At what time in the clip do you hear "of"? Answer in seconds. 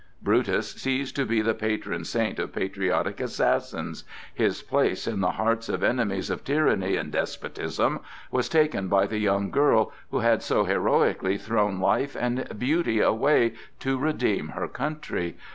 2.39-2.53, 5.69-5.83, 6.31-6.43